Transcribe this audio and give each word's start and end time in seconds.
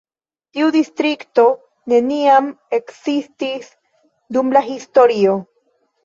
Tiu 0.57 0.69
distrikto 0.75 1.43
neniam 1.91 2.47
ekzistis 2.77 3.67
dum 4.37 4.49
la 4.57 4.63
historio. 4.71 5.37